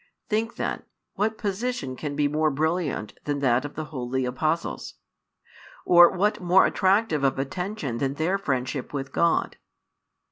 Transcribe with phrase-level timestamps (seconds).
[0.29, 0.81] Think then,
[1.13, 4.95] what position can be more brilliant than that of the holy Apostles?
[5.85, 9.57] or what more attractive of attention than their friendship with God?